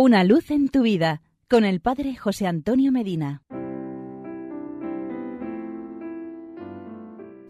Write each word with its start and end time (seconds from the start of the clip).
Una 0.00 0.22
luz 0.22 0.52
en 0.52 0.68
tu 0.68 0.82
vida 0.82 1.22
con 1.50 1.64
el 1.64 1.80
Padre 1.80 2.14
José 2.14 2.46
Antonio 2.46 2.92
Medina. 2.92 3.42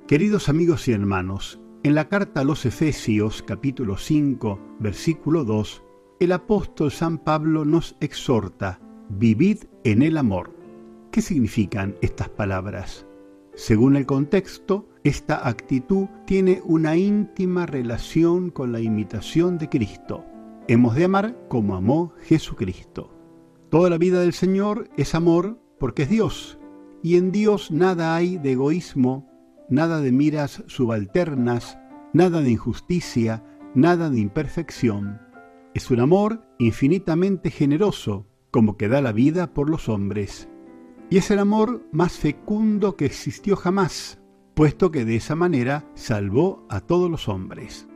Queridos 0.07 0.49
amigos 0.49 0.89
y 0.89 0.93
hermanos, 0.93 1.61
en 1.83 1.95
la 1.95 2.09
carta 2.09 2.41
a 2.41 2.45
los 2.45 2.65
Efesios 2.65 3.43
capítulo 3.43 3.99
5 3.99 4.77
versículo 4.79 5.45
2, 5.45 5.83
el 6.21 6.33
apóstol 6.33 6.91
San 6.91 7.19
Pablo 7.19 7.67
nos 7.67 7.97
exhorta, 8.01 8.81
vivid 9.11 9.65
en 9.85 10.01
el 10.01 10.17
amor. 10.17 10.57
¿Qué 11.11 11.21
significan 11.21 11.97
estas 12.01 12.31
palabras? 12.31 13.07
Según 13.57 13.95
el 13.95 14.07
contexto, 14.07 14.89
esta 15.05 15.47
actitud 15.47 16.07
tiene 16.25 16.63
una 16.65 16.97
íntima 16.97 17.67
relación 17.67 18.49
con 18.49 18.73
la 18.73 18.81
imitación 18.81 19.59
de 19.59 19.69
Cristo. 19.69 20.25
Hemos 20.71 20.97
de 20.97 21.05
amar 21.05 21.35
como 21.49 21.77
amó 21.77 22.13
Jesucristo. 22.21 23.11
Toda 23.71 23.89
la 23.89 23.97
vida 23.97 24.21
del 24.21 24.35
Señor 24.35 24.91
es 24.99 25.15
amor 25.15 25.59
porque 25.81 26.03
es 26.03 26.11
Dios, 26.11 26.59
y 27.03 27.17
en 27.17 27.33
Dios 27.33 27.71
nada 27.71 28.15
hay 28.15 28.37
de 28.37 28.53
egoísmo, 28.53 29.27
nada 29.71 30.03
de 30.03 30.13
miras 30.13 30.65
subalternas, 30.67 31.79
nada 32.13 32.43
de 32.43 32.51
injusticia, 32.51 33.43
nada 33.75 34.11
de 34.11 34.21
imperfección. 34.21 35.23
Es 35.73 35.91
un 35.91 36.01
amor 36.01 36.45
infinitamente 36.59 37.51
generoso, 37.51 38.27
como 38.51 38.77
que 38.77 38.89
da 38.89 39.01
la 39.01 39.13
vida 39.13 39.55
por 39.55 39.71
los 39.71 39.89
hombres. 39.89 40.51
Y 41.09 41.17
es 41.17 41.31
el 41.31 41.39
amor 41.39 41.83
más 41.93 42.19
fecundo 42.19 42.95
que 42.95 43.07
existió 43.07 43.57
jamás, 43.57 44.21
puesto 44.53 44.91
que 44.91 45.07
de 45.07 45.17
esa 45.17 45.35
manera 45.35 45.91
salvó 45.95 46.67
a 46.69 46.81
todos 46.83 47.11
los 47.11 47.27
hombres. 47.27 47.89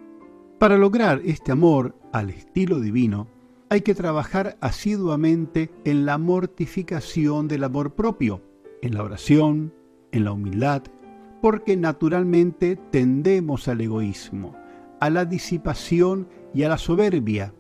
Para 0.63 0.79
lograr 0.79 1.21
este 1.25 1.51
amor 1.51 1.97
al 2.13 2.31
estilo 2.31 2.79
divino, 2.79 3.27
hay 3.69 3.81
que 3.81 3.97
trabajar 3.97 4.59
asiduamente 4.61 5.73
en 5.85 6.07
la 6.07 6.19
mortificación 6.19 7.49
del 7.49 7.65
amor 7.65 7.97
propio, 7.97 8.45
en 8.81 8.95
la 8.95 9.03
oración, 9.03 9.75
en 10.13 10.23
la 10.23 10.31
humildad, 10.31 10.85
porque 11.41 11.77
naturalmente 11.77 12.77
tendemos 12.93 13.67
al 13.67 13.81
egoísmo, 13.81 14.55
a 15.01 15.11
la 15.11 15.25
disipación 15.25 16.29
y 16.55 16.63
a 16.63 16.69
la 16.69 16.79
soberbia, 16.79 17.53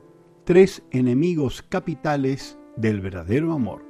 tres 0.44 0.84
enemigos 0.92 1.60
capitales 1.68 2.56
del 2.76 3.00
verdadero 3.00 3.52
amor. 3.52 3.84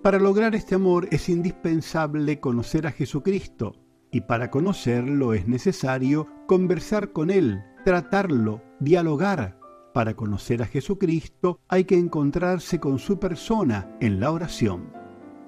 Para 0.00 0.20
lograr 0.20 0.54
este 0.54 0.76
amor 0.76 1.08
es 1.10 1.28
indispensable 1.28 2.38
conocer 2.38 2.86
a 2.86 2.92
Jesucristo, 2.92 3.74
y 4.12 4.20
para 4.20 4.52
conocerlo 4.52 5.34
es 5.34 5.48
necesario 5.48 6.28
conversar 6.46 7.10
con 7.10 7.30
Él, 7.30 7.64
tratarlo, 7.84 8.62
dialogar. 8.80 9.60
Para 9.92 10.14
conocer 10.14 10.62
a 10.62 10.66
Jesucristo 10.66 11.60
hay 11.68 11.84
que 11.84 11.96
encontrarse 11.96 12.80
con 12.80 12.98
su 12.98 13.20
persona 13.20 13.96
en 14.00 14.18
la 14.18 14.32
oración. 14.32 14.92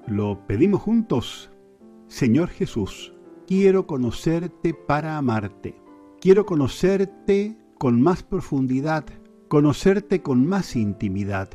Lo 0.05 0.47
pedimos 0.47 0.81
juntos. 0.81 1.51
Señor 2.07 2.47
Jesús, 2.47 3.13
quiero 3.45 3.87
conocerte 3.87 4.73
para 4.73 5.17
amarte. 5.17 5.75
Quiero 6.21 6.45
conocerte 6.45 7.57
con 7.77 8.01
más 8.01 8.23
profundidad, 8.23 9.03
conocerte 9.49 10.21
con 10.21 10.45
más 10.45 10.75
intimidad. 10.77 11.49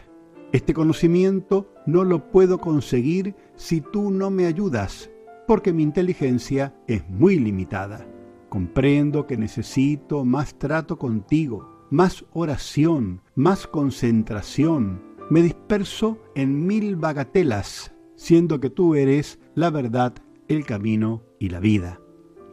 Este 0.52 0.74
conocimiento 0.74 1.72
no 1.86 2.04
lo 2.04 2.30
puedo 2.30 2.58
conseguir 2.58 3.34
si 3.56 3.80
tú 3.80 4.10
no 4.10 4.30
me 4.30 4.44
ayudas, 4.44 5.10
porque 5.46 5.72
mi 5.72 5.82
inteligencia 5.82 6.74
es 6.86 7.08
muy 7.08 7.38
limitada. 7.38 8.06
Comprendo 8.52 9.26
que 9.26 9.38
necesito 9.38 10.26
más 10.26 10.58
trato 10.58 10.98
contigo, 10.98 11.86
más 11.88 12.26
oración, 12.34 13.22
más 13.34 13.66
concentración. 13.66 15.02
Me 15.30 15.40
disperso 15.40 16.18
en 16.34 16.66
mil 16.66 16.96
bagatelas, 16.96 17.94
siendo 18.14 18.60
que 18.60 18.68
tú 18.68 18.94
eres 18.94 19.40
la 19.54 19.70
verdad, 19.70 20.12
el 20.48 20.66
camino 20.66 21.22
y 21.38 21.48
la 21.48 21.60
vida. 21.60 21.98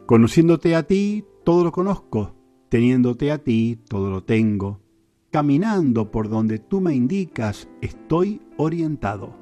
Conociéndote 0.06 0.74
a 0.74 0.84
ti, 0.84 1.26
todo 1.44 1.64
lo 1.64 1.70
conozco. 1.70 2.34
Teniéndote 2.70 3.30
a 3.30 3.36
ti, 3.36 3.78
todo 3.86 4.08
lo 4.08 4.24
tengo. 4.24 4.80
Caminando 5.30 6.10
por 6.10 6.30
donde 6.30 6.60
tú 6.60 6.80
me 6.80 6.94
indicas, 6.94 7.68
estoy 7.82 8.40
orientado. 8.56 9.36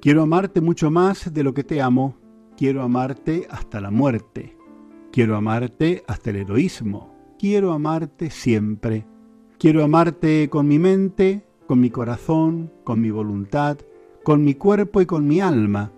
Quiero 0.00 0.22
amarte 0.22 0.62
mucho 0.62 0.90
más 0.90 1.34
de 1.34 1.44
lo 1.44 1.52
que 1.52 1.64
te 1.64 1.82
amo. 1.82 2.16
Quiero 2.56 2.80
amarte 2.80 3.46
hasta 3.50 3.82
la 3.82 3.90
muerte. 3.90 4.57
Quiero 5.10 5.36
amarte 5.36 6.04
hasta 6.06 6.30
el 6.30 6.36
heroísmo. 6.36 7.14
Quiero 7.38 7.72
amarte 7.72 8.30
siempre. 8.30 9.06
Quiero 9.58 9.82
amarte 9.82 10.48
con 10.50 10.68
mi 10.68 10.78
mente, 10.78 11.44
con 11.66 11.80
mi 11.80 11.90
corazón, 11.90 12.70
con 12.84 13.00
mi 13.00 13.10
voluntad, 13.10 13.78
con 14.22 14.44
mi 14.44 14.54
cuerpo 14.54 15.00
y 15.00 15.06
con 15.06 15.26
mi 15.26 15.40
alma. 15.40 15.92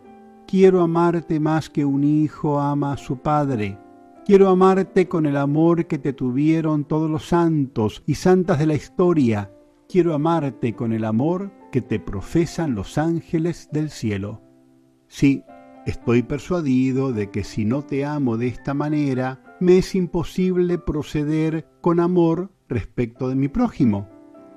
Quiero 0.46 0.80
amarte 0.80 1.40
más 1.40 1.68
que 1.70 1.84
un 1.84 2.04
hijo 2.04 2.60
ama 2.60 2.92
a 2.92 2.96
su 2.96 3.18
padre. 3.18 3.78
Quiero 4.24 4.48
amarte 4.48 5.08
con 5.08 5.26
el 5.26 5.36
amor 5.36 5.86
que 5.86 5.98
te 5.98 6.12
tuvieron 6.12 6.84
todos 6.84 7.10
los 7.10 7.26
santos 7.26 8.02
y 8.06 8.14
santas 8.14 8.58
de 8.58 8.66
la 8.66 8.74
historia. 8.74 9.50
Quiero 9.88 10.14
amarte 10.14 10.74
con 10.74 10.92
el 10.92 11.04
amor 11.04 11.50
que 11.72 11.82
te 11.82 11.98
profesan 11.98 12.74
los 12.74 12.96
ángeles 12.96 13.68
del 13.72 13.90
cielo. 13.90 14.40
Sí, 15.08 15.42
Estoy 15.86 16.22
persuadido 16.22 17.12
de 17.12 17.30
que 17.30 17.42
si 17.42 17.64
no 17.64 17.82
te 17.82 18.04
amo 18.04 18.36
de 18.36 18.48
esta 18.48 18.74
manera, 18.74 19.56
me 19.60 19.78
es 19.78 19.94
imposible 19.94 20.76
proceder 20.76 21.66
con 21.80 22.00
amor 22.00 22.50
respecto 22.68 23.30
de 23.30 23.34
mi 23.34 23.48
prójimo, 23.48 24.06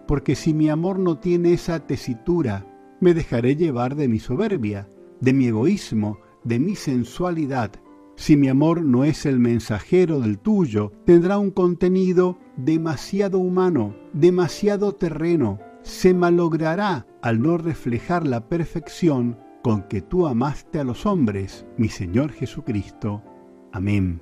porque 0.05 0.35
si 0.35 0.53
mi 0.53 0.69
amor 0.69 0.99
no 0.99 1.19
tiene 1.19 1.53
esa 1.53 1.79
tesitura, 1.87 2.67
me 2.99 3.13
dejaré 3.13 3.55
llevar 3.55 3.95
de 3.95 4.09
mi 4.09 4.19
soberbia, 4.19 4.89
de 5.21 5.31
mi 5.31 5.47
egoísmo, 5.47 6.19
de 6.43 6.59
mi 6.59 6.75
sensualidad. 6.75 7.71
Si 8.15 8.35
mi 8.35 8.49
amor 8.49 8.83
no 8.83 9.05
es 9.05 9.25
el 9.25 9.39
mensajero 9.39 10.19
del 10.19 10.39
tuyo, 10.39 10.91
tendrá 11.05 11.37
un 11.37 11.51
contenido 11.51 12.37
demasiado 12.57 13.39
humano, 13.39 13.95
demasiado 14.11 14.93
terreno, 14.93 15.59
se 15.83 16.13
malogrará 16.13 17.07
al 17.21 17.41
no 17.41 17.57
reflejar 17.57 18.27
la 18.27 18.49
perfección 18.49 19.37
con 19.63 19.83
que 19.83 20.01
tú 20.01 20.27
amaste 20.27 20.79
a 20.79 20.83
los 20.83 21.05
hombres, 21.07 21.65
mi 21.77 21.87
Señor 21.89 22.31
Jesucristo. 22.33 23.23
Amén. 23.71 24.21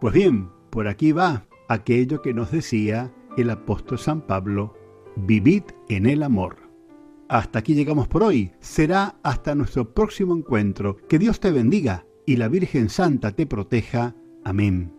Pues 0.00 0.14
bien, 0.14 0.50
por 0.70 0.86
aquí 0.86 1.12
va 1.12 1.46
aquello 1.68 2.22
que 2.22 2.34
nos 2.34 2.52
decía 2.52 3.12
el 3.36 3.50
apóstol 3.50 3.98
San 3.98 4.20
Pablo, 4.20 4.74
vivid 5.16 5.62
en 5.88 6.06
el 6.06 6.22
amor. 6.22 6.58
Hasta 7.28 7.58
aquí 7.58 7.74
llegamos 7.74 8.06
por 8.06 8.22
hoy. 8.22 8.52
Será 8.60 9.16
hasta 9.22 9.54
nuestro 9.54 9.92
próximo 9.94 10.36
encuentro. 10.36 10.96
Que 11.08 11.18
Dios 11.18 11.40
te 11.40 11.50
bendiga 11.50 12.06
y 12.24 12.36
la 12.36 12.48
Virgen 12.48 12.88
Santa 12.88 13.32
te 13.32 13.46
proteja. 13.46 14.14
Amén. 14.44 14.92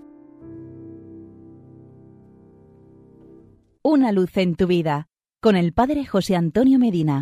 Una 3.84 4.12
luz 4.12 4.36
en 4.36 4.56
tu 4.56 4.68
vida 4.68 5.08
con 5.40 5.56
el 5.56 5.72
Padre 5.72 6.06
José 6.06 6.36
Antonio 6.36 6.80
Medina. 6.80 7.16